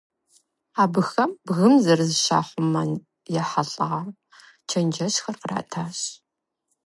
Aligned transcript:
Абыхэм 0.81 1.31
бгым 1.45 1.73
зэрызыщахъумэным 1.83 3.03
ехьэлӀа 3.41 3.87
чэнджэщхэр 4.69 5.35
къратащ. 5.41 5.97